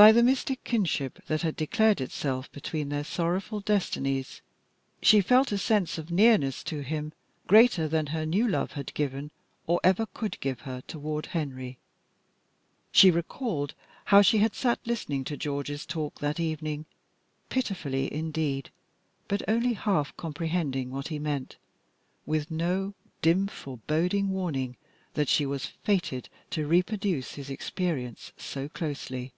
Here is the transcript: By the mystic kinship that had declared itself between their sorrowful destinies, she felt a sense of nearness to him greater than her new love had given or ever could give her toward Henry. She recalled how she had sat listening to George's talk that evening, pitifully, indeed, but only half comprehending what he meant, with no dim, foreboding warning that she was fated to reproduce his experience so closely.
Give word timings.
By 0.00 0.12
the 0.12 0.22
mystic 0.22 0.62
kinship 0.62 1.18
that 1.26 1.42
had 1.42 1.56
declared 1.56 2.00
itself 2.00 2.52
between 2.52 2.88
their 2.88 3.02
sorrowful 3.02 3.58
destinies, 3.58 4.42
she 5.02 5.20
felt 5.20 5.50
a 5.50 5.58
sense 5.58 5.98
of 5.98 6.12
nearness 6.12 6.62
to 6.70 6.82
him 6.84 7.12
greater 7.48 7.88
than 7.88 8.06
her 8.06 8.24
new 8.24 8.46
love 8.46 8.74
had 8.74 8.94
given 8.94 9.32
or 9.66 9.80
ever 9.82 10.06
could 10.06 10.38
give 10.38 10.60
her 10.60 10.82
toward 10.86 11.26
Henry. 11.26 11.78
She 12.92 13.10
recalled 13.10 13.74
how 14.04 14.22
she 14.22 14.38
had 14.38 14.54
sat 14.54 14.78
listening 14.86 15.24
to 15.24 15.36
George's 15.36 15.84
talk 15.84 16.20
that 16.20 16.38
evening, 16.38 16.86
pitifully, 17.48 18.14
indeed, 18.14 18.70
but 19.26 19.42
only 19.48 19.72
half 19.72 20.16
comprehending 20.16 20.92
what 20.92 21.08
he 21.08 21.18
meant, 21.18 21.56
with 22.24 22.52
no 22.52 22.94
dim, 23.20 23.48
foreboding 23.48 24.30
warning 24.30 24.76
that 25.14 25.28
she 25.28 25.44
was 25.44 25.66
fated 25.66 26.28
to 26.50 26.68
reproduce 26.68 27.32
his 27.32 27.50
experience 27.50 28.30
so 28.36 28.68
closely. 28.68 29.32